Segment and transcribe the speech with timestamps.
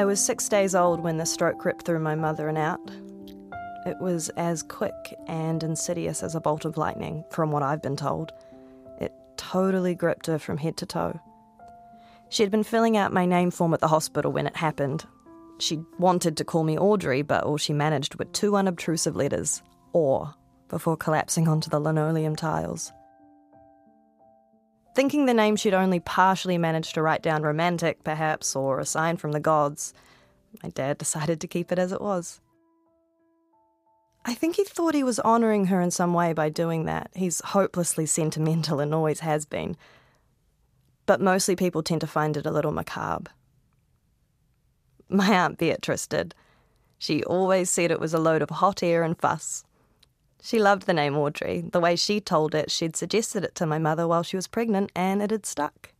[0.00, 2.80] I was six days old when the stroke ripped through my mother and out.
[3.84, 4.94] It was as quick
[5.26, 8.32] and insidious as a bolt of lightning, from what I've been told.
[8.98, 11.20] It totally gripped her from head to toe.
[12.30, 15.04] She had been filling out my name form at the hospital when it happened.
[15.58, 20.32] She wanted to call me Audrey, but all she managed were two unobtrusive letters, or,
[20.70, 22.90] before collapsing onto the linoleum tiles.
[24.94, 29.16] Thinking the name she'd only partially managed to write down romantic, perhaps, or a sign
[29.16, 29.94] from the gods,
[30.62, 32.40] my dad decided to keep it as it was.
[34.24, 37.10] I think he thought he was honouring her in some way by doing that.
[37.14, 39.76] He's hopelessly sentimental and always has been.
[41.06, 43.30] But mostly people tend to find it a little macabre.
[45.08, 46.34] My Aunt Beatrice did.
[46.98, 49.64] She always said it was a load of hot air and fuss.
[50.42, 51.60] She loved the name Audrey.
[51.60, 54.90] The way she told it, she'd suggested it to my mother while she was pregnant,
[54.94, 55.92] and it had stuck.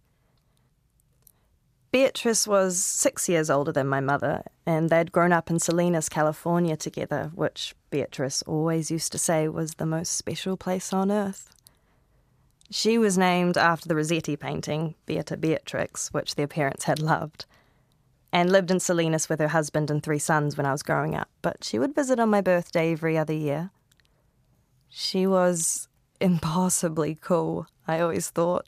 [1.93, 6.77] Beatrice was six years older than my mother, and they'd grown up in Salinas, California
[6.77, 11.53] together, which Beatrice always used to say was the most special place on earth.
[12.71, 17.45] She was named after the Rossetti painting, Beata Beatrix, which their parents had loved,
[18.33, 21.29] and lived in Salinas with her husband and three sons when I was growing up,
[21.43, 23.73] but she would visit on my birthday every other year.
[24.91, 25.89] She was
[26.21, 28.67] impossibly cool, I always thought,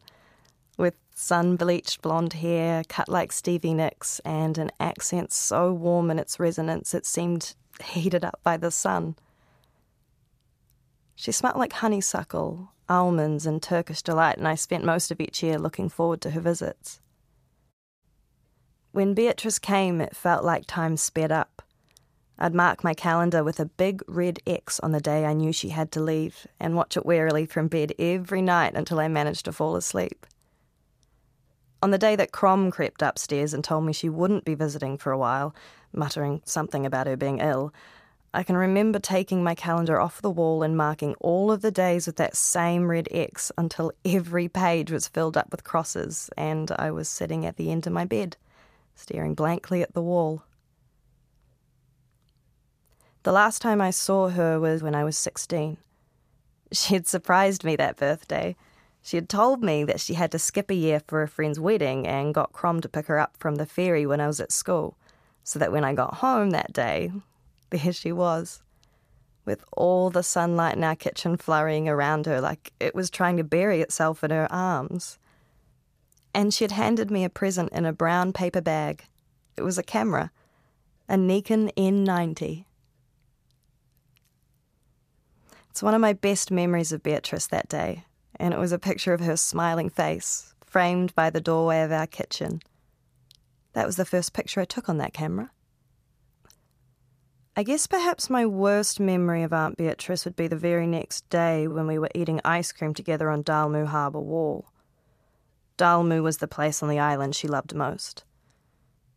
[0.79, 6.21] with sun bleached blonde hair, cut like Stevie Nicks, and an accent so warm in
[6.21, 9.17] its resonance it seemed heated up by the sun.
[11.17, 15.59] She smelt like honeysuckle, almonds, and Turkish delight, and I spent most of each year
[15.59, 17.01] looking forward to her visits.
[18.93, 21.63] When Beatrice came, it felt like time sped up.
[22.39, 25.69] I'd mark my calendar with a big red X on the day I knew she
[25.69, 29.53] had to leave and watch it wearily from bed every night until I managed to
[29.53, 30.27] fall asleep.
[31.83, 35.11] On the day that Crom crept upstairs and told me she wouldn't be visiting for
[35.11, 35.55] a while,
[35.93, 37.73] muttering something about her being ill,
[38.35, 42.07] I can remember taking my calendar off the wall and marking all of the days
[42.07, 46.93] with that same red X until every page was filled up with crosses and I
[46.93, 48.37] was sitting at the end of my bed,
[48.95, 50.45] staring blankly at the wall.
[53.25, 55.77] The last time I saw her was when I was 16.
[56.73, 58.57] She had surprised me that birthday.
[59.01, 62.07] She had told me that she had to skip a year for a friend's wedding
[62.07, 64.97] and got Crom to pick her up from the ferry when I was at school,
[65.45, 67.13] so that when I got home that day,
[67.71, 68.61] there she was,
[69.45, 73.45] with all the sunlight in our kitchen flurrying around her like it was trying to
[73.45, 75.19] bury itself in her arms.
[76.35, 79.05] And she had handed me a present in a brown paper bag.
[79.57, 80.33] It was a camera,
[81.09, 82.65] a Nikon N90.
[85.73, 88.05] It's one of my best memories of Beatrice that day,
[88.37, 92.07] and it was a picture of her smiling face, framed by the doorway of our
[92.07, 92.61] kitchen.
[93.73, 95.51] That was the first picture I took on that camera.
[97.57, 101.67] I guess perhaps my worst memory of Aunt Beatrice would be the very next day
[101.67, 104.67] when we were eating ice cream together on Dalmu Harbour Wall.
[105.79, 108.25] Dalmu was the place on the island she loved most.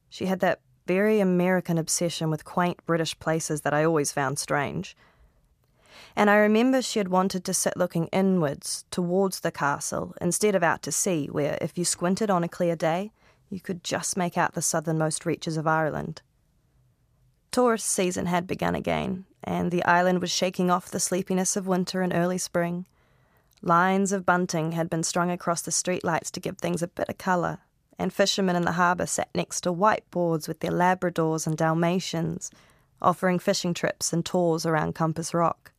[0.10, 4.96] She had that very American obsession with quaint British places that I always found strange
[6.16, 10.64] and I remember she had wanted to sit looking inwards towards the castle instead of
[10.64, 13.12] out to sea, where if you squinted on a clear day,
[13.50, 16.22] you could just make out the southernmost reaches of Ireland.
[17.52, 22.02] Tourist season had begun again, and the island was shaking off the sleepiness of winter
[22.02, 22.86] and early spring.
[23.62, 27.18] Lines of bunting had been strung across the streetlights to give things a bit of
[27.18, 27.60] colour,
[27.98, 32.52] and fishermen in the harbour sat next to whiteboards with their Labradors and Dalmatians,
[33.02, 35.72] offering fishing trips and tours around Compass Rock.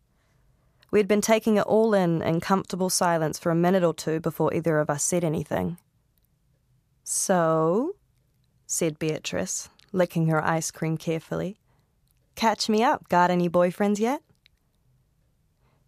[0.90, 4.20] We had been taking it all in in comfortable silence for a minute or two
[4.20, 5.78] before either of us said anything.
[7.02, 7.96] So,
[8.66, 11.56] said Beatrice, licking her ice cream carefully,
[12.34, 13.08] catch me up.
[13.08, 14.22] Got any boyfriends yet?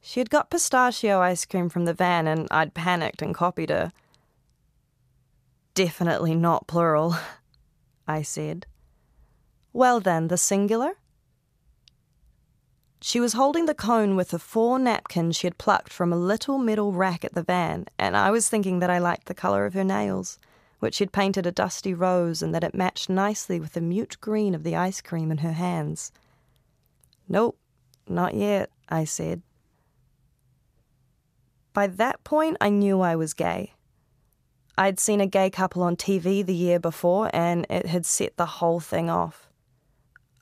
[0.01, 3.93] She had got pistachio ice cream from the van, and I'd panicked and copied her.
[5.75, 7.17] Definitely not plural.
[8.09, 8.67] I said.
[9.73, 10.95] Well, then, the singular?
[13.01, 16.59] She was holding the cone with the four napkins she had plucked from a little
[16.59, 19.75] metal rack at the van, and I was thinking that I liked the colour of
[19.75, 20.39] her nails,
[20.81, 24.55] which she'd painted a dusty rose, and that it matched nicely with the mute green
[24.55, 26.11] of the ice cream in her hands.
[27.29, 27.57] Nope,
[28.09, 29.43] not yet, I said.
[31.73, 33.75] By that point, I knew I was gay.
[34.77, 38.47] I'd seen a gay couple on TV the year before, and it had set the
[38.47, 39.48] whole thing off.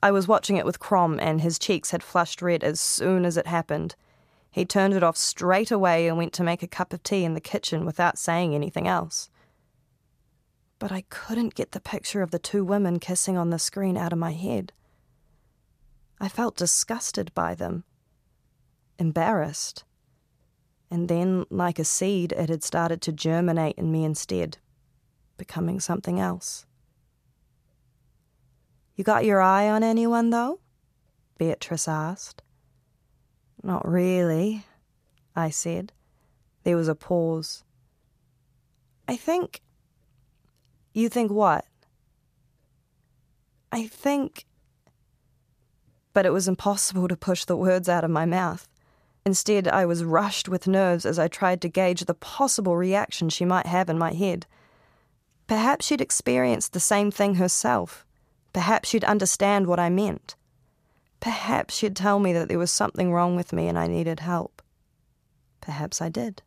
[0.01, 3.35] I was watching it with Crom, and his cheeks had flushed red as soon as
[3.35, 3.95] it happened.
[4.51, 7.33] He turned it off straight away and went to make a cup of tea in
[7.33, 9.29] the kitchen without saying anything else.
[10.79, 14.13] But I couldn't get the picture of the two women kissing on the screen out
[14.13, 14.73] of my head.
[16.19, 17.83] I felt disgusted by them,
[18.99, 19.83] embarrassed.
[20.91, 24.57] And then, like a seed, it had started to germinate in me instead,
[25.37, 26.66] becoming something else.
[28.97, 30.59] You got your eye on anyone, though?
[31.37, 32.41] Beatrice asked.
[33.61, 34.65] Not really,
[35.35, 35.93] I said.
[36.63, 37.63] There was a pause.
[39.07, 39.61] I think.
[40.93, 41.65] You think what?
[43.71, 44.45] I think.
[46.13, 48.67] But it was impossible to push the words out of my mouth.
[49.27, 53.45] Instead, I was rushed with nerves as I tried to gauge the possible reaction she
[53.45, 54.47] might have in my head.
[55.45, 58.06] Perhaps she'd experienced the same thing herself.
[58.57, 60.35] Perhaps she'd understand what I meant.
[61.19, 64.63] Perhaps she'd tell me that there was something wrong with me and I needed help.
[65.61, 66.41] Perhaps I did.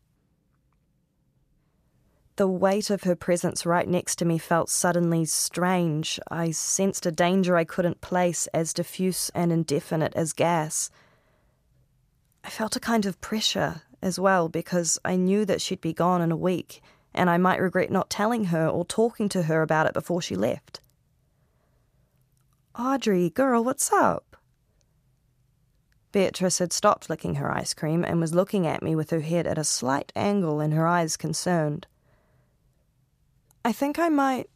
[2.35, 6.19] The weight of her presence right next to me felt suddenly strange.
[6.29, 10.89] I sensed a danger I couldn't place as diffuse and indefinite as gas.
[12.43, 16.21] I felt a kind of pressure as well because I knew that she'd be gone
[16.21, 16.81] in a week
[17.13, 20.35] and I might regret not telling her or talking to her about it before she
[20.35, 20.81] left.
[22.77, 24.37] Audrey, girl, what's up?
[26.11, 29.47] Beatrice had stopped licking her ice cream and was looking at me with her head
[29.47, 31.87] at a slight angle and her eyes concerned.
[33.63, 34.49] I think I might.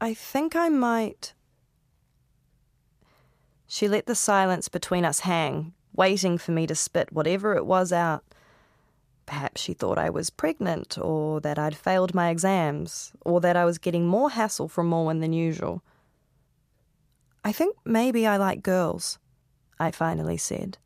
[0.00, 1.34] I think I might.
[3.66, 7.92] She let the silence between us hang, waiting for me to spit whatever it was
[7.92, 8.24] out.
[9.26, 13.64] Perhaps she thought I was pregnant, or that I'd failed my exams, or that I
[13.64, 15.82] was getting more hassle from Morwen than usual.
[17.44, 19.18] I think maybe I like girls,
[19.78, 20.78] I finally said,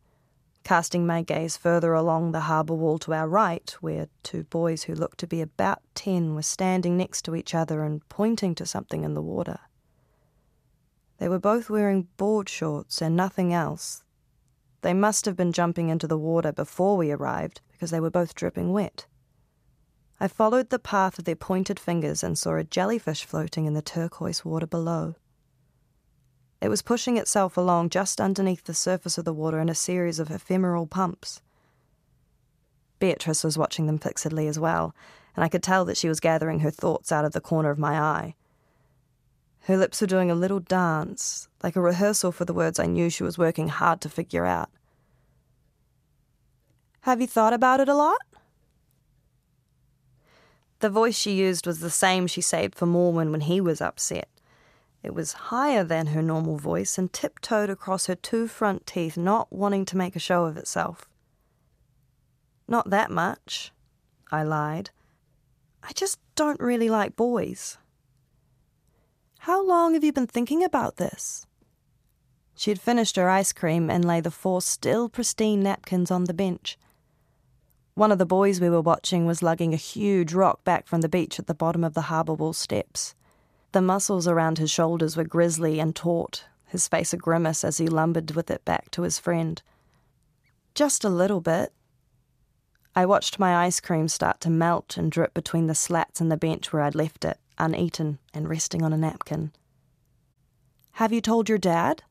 [0.64, 4.94] casting my gaze further along the harbour wall to our right, where two boys who
[4.94, 9.04] looked to be about ten were standing next to each other and pointing to something
[9.04, 9.60] in the water.
[11.18, 14.02] They were both wearing board shorts and nothing else.
[14.80, 18.34] They must have been jumping into the water before we arrived, because they were both
[18.34, 19.06] dripping wet.
[20.20, 23.80] I followed the path of their pointed fingers and saw a jellyfish floating in the
[23.80, 25.14] turquoise water below.
[26.60, 30.18] It was pushing itself along just underneath the surface of the water in a series
[30.18, 31.40] of ephemeral pumps.
[32.98, 34.94] Beatrice was watching them fixedly as well,
[35.34, 37.78] and I could tell that she was gathering her thoughts out of the corner of
[37.78, 38.34] my eye.
[39.60, 43.08] Her lips were doing a little dance, like a rehearsal for the words I knew
[43.08, 44.68] she was working hard to figure out.
[47.02, 48.18] Have you thought about it a lot?
[50.80, 54.28] The voice she used was the same she saved for Morwen when he was upset.
[55.02, 59.50] It was higher than her normal voice and tiptoed across her two front teeth, not
[59.50, 61.08] wanting to make a show of itself.
[62.68, 63.72] Not that much,
[64.30, 64.90] I lied.
[65.82, 67.78] I just don't really like boys.
[69.40, 71.46] How long have you been thinking about this?
[72.54, 76.34] She had finished her ice cream and lay the four still pristine napkins on the
[76.34, 76.76] bench.
[78.00, 81.08] One of the boys we were watching was lugging a huge rock back from the
[81.10, 83.14] beach at the bottom of the harbour wall steps.
[83.72, 87.88] The muscles around his shoulders were grisly and taut, his face a grimace as he
[87.88, 89.60] lumbered with it back to his friend.
[90.74, 91.74] Just a little bit.
[92.96, 96.38] I watched my ice cream start to melt and drip between the slats in the
[96.38, 99.52] bench where I'd left it uneaten and resting on a napkin.
[100.92, 102.02] Have you told your dad?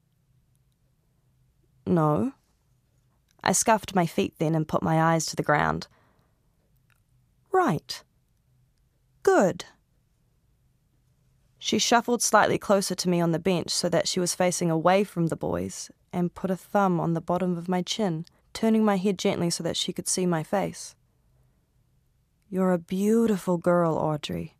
[1.87, 2.33] No.
[3.43, 5.87] I scuffed my feet then and put my eyes to the ground.
[7.51, 8.03] Right.
[9.23, 9.65] Good.
[11.57, 15.03] She shuffled slightly closer to me on the bench so that she was facing away
[15.03, 18.97] from the boys and put a thumb on the bottom of my chin, turning my
[18.97, 20.95] head gently so that she could see my face.
[22.49, 24.55] You're a beautiful girl, Audrey.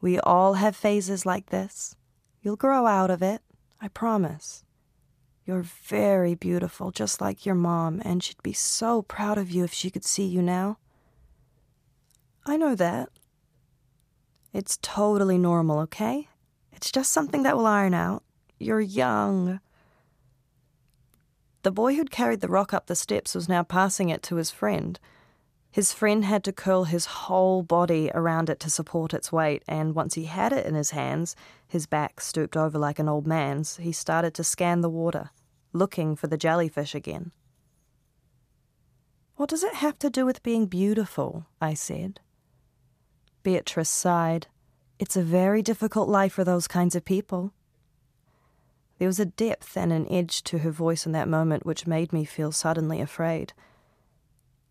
[0.00, 1.94] We all have phases like this.
[2.42, 3.42] You'll grow out of it,
[3.80, 4.64] I promise.
[5.50, 9.72] You're very beautiful, just like your mom, and she'd be so proud of you if
[9.72, 10.78] she could see you now.
[12.46, 13.08] I know that.
[14.52, 16.28] It's totally normal, okay?
[16.72, 18.22] It's just something that will iron out.
[18.60, 19.58] You're young.
[21.64, 24.52] The boy who'd carried the rock up the steps was now passing it to his
[24.52, 25.00] friend.
[25.72, 29.96] His friend had to curl his whole body around it to support its weight, and
[29.96, 31.34] once he had it in his hands,
[31.66, 35.30] his back stooped over like an old man's, he started to scan the water,
[35.72, 37.32] looking for the jellyfish again.
[39.36, 41.46] What does it have to do with being beautiful?
[41.60, 42.20] I said.
[43.42, 44.48] Beatrice sighed.
[44.98, 47.54] It's a very difficult life for those kinds of people.
[48.98, 52.12] There was a depth and an edge to her voice in that moment which made
[52.12, 53.54] me feel suddenly afraid.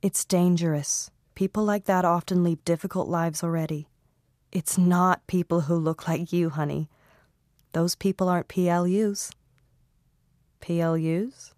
[0.03, 1.09] It's dangerous.
[1.33, 3.89] People like that often lead difficult lives already.
[4.51, 6.89] It's not people who look like you, honey.
[7.71, 9.31] Those people aren't PLUs.
[10.61, 11.53] PLUs?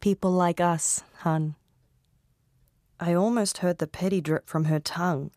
[0.00, 1.54] People like us, hun.
[3.00, 5.30] I almost heard the pity drip from her tongue,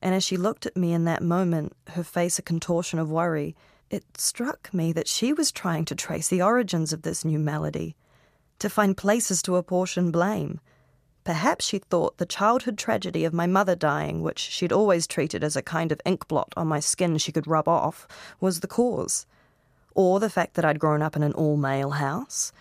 [0.00, 3.54] and as she looked at me in that moment, her face a contortion of worry,
[3.90, 7.96] it struck me that she was trying to trace the origins of this new malady,
[8.58, 10.60] to find places to apportion blame
[11.24, 15.56] Perhaps she thought the childhood tragedy of my mother dying, which she'd always treated as
[15.56, 18.06] a kind of ink blot on my skin she could rub off,
[18.40, 19.24] was the cause.
[19.94, 22.52] Or the fact that I'd grown up in an all male house.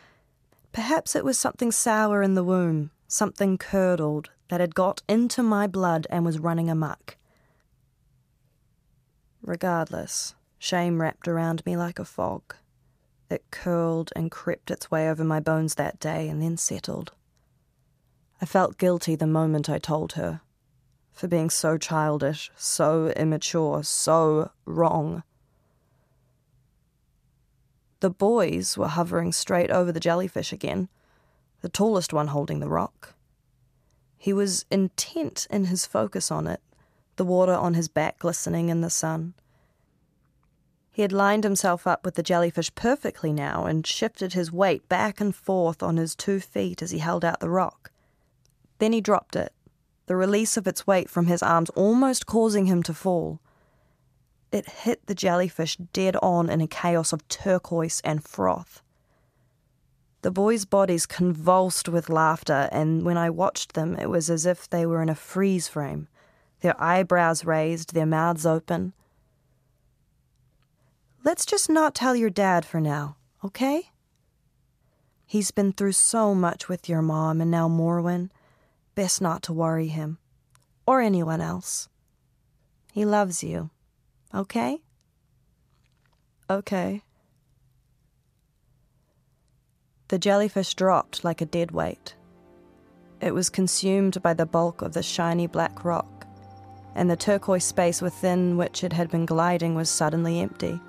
[0.72, 5.66] Perhaps it was something sour in the womb, something curdled, that had got into my
[5.66, 7.18] blood and was running amuck.
[9.42, 12.56] Regardless, shame wrapped around me like a fog.
[13.30, 17.13] It curled and crept its way over my bones that day and then settled.
[18.42, 20.42] I felt guilty the moment I told her
[21.13, 25.24] for being so childish, so immature, so wrong.
[28.03, 30.89] The boys were hovering straight over the jellyfish again,
[31.62, 33.13] the tallest one holding the rock.
[34.17, 36.60] He was intent in his focus on it,
[37.15, 39.36] the water on his back glistening in the sun.
[40.91, 45.22] He had lined himself up with the jellyfish perfectly now and shifted his weight back
[45.22, 47.89] and forth on his two feet as he held out the rock.
[48.79, 49.53] Then he dropped it,
[50.07, 53.39] the release of its weight from his arms almost causing him to fall.
[54.53, 58.83] It hit the jellyfish dead on in a chaos of turquoise and froth.
[60.22, 64.69] The boys' bodies convulsed with laughter, and when I watched them, it was as if
[64.69, 66.07] they were in a freeze frame,
[66.62, 68.93] their eyebrows raised, their mouths open.
[71.24, 73.89] Let's just not tell your dad for now, okay?
[75.25, 78.29] He's been through so much with your mom and now Morwen.
[78.93, 80.19] Best not to worry him.
[80.86, 81.89] Or anyone else.
[82.91, 83.72] He loves you.
[84.34, 84.82] Okay?
[86.50, 87.02] Okay.
[90.08, 92.16] The jellyfish dropped like a dead weight.
[93.22, 96.28] It was consumed by the bulk of the shiny black rock,
[96.94, 100.80] and the turquoise space within which it had been gliding was suddenly empty.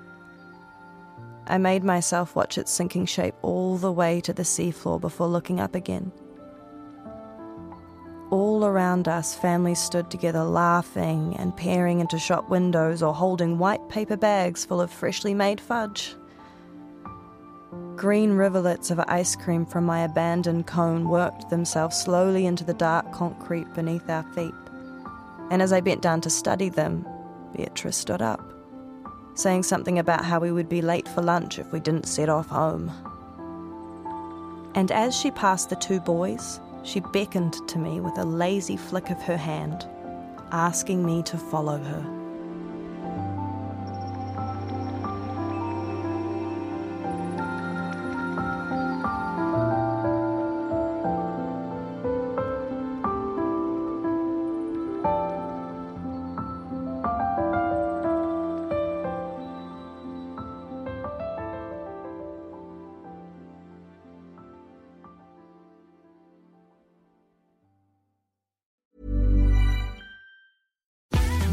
[1.47, 5.59] I made myself watch its sinking shape all the way to the seafloor before looking
[5.59, 6.11] up again.
[8.31, 13.87] All around us, families stood together laughing and peering into shop windows or holding white
[13.87, 16.15] paper bags full of freshly made fudge.
[17.95, 23.11] Green rivulets of ice cream from my abandoned cone worked themselves slowly into the dark
[23.13, 24.53] concrete beneath our feet.
[25.51, 27.05] And as I bent down to study them,
[27.55, 28.41] Beatrice stood up,
[29.35, 32.47] saying something about how we would be late for lunch if we didn't set off
[32.47, 32.91] home.
[34.73, 39.09] And as she passed the two boys, she beckoned to me with a lazy flick
[39.09, 39.87] of her hand,
[40.51, 42.14] asking me to follow her.